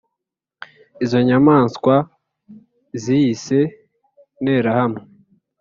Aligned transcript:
izo 1.03 1.19
nyamaswa 1.27 1.95
ziyise 3.01 3.57
interahamwe 4.41 5.01